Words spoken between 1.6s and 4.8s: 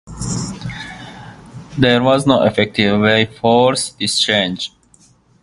There was no effective way to force this change.